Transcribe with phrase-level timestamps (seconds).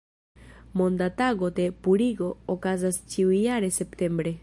[0.73, 4.39] Monda Tago de Purigo okazas ĉiujare septembre.